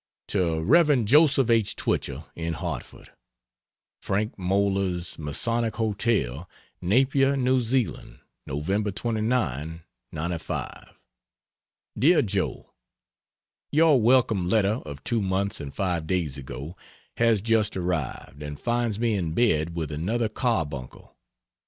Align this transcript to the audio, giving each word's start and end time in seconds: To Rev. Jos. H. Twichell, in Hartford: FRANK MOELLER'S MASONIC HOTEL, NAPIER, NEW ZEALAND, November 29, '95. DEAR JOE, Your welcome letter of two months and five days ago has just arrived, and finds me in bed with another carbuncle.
To 0.29 0.59
Rev. 0.59 1.05
Jos. 1.05 1.37
H. 1.37 1.75
Twichell, 1.75 2.25
in 2.33 2.53
Hartford: 2.53 3.11
FRANK 4.01 4.35
MOELLER'S 4.35 5.19
MASONIC 5.19 5.75
HOTEL, 5.75 6.49
NAPIER, 6.81 7.37
NEW 7.37 7.61
ZEALAND, 7.61 8.17
November 8.47 8.89
29, 8.89 9.83
'95. 10.11 10.95
DEAR 11.99 12.23
JOE, 12.23 12.71
Your 13.71 14.01
welcome 14.01 14.49
letter 14.49 14.79
of 14.83 15.03
two 15.03 15.21
months 15.21 15.61
and 15.61 15.71
five 15.71 16.07
days 16.07 16.35
ago 16.35 16.75
has 17.17 17.41
just 17.43 17.77
arrived, 17.77 18.41
and 18.41 18.59
finds 18.59 18.99
me 18.99 19.13
in 19.13 19.33
bed 19.33 19.75
with 19.77 19.91
another 19.91 20.29
carbuncle. 20.29 21.15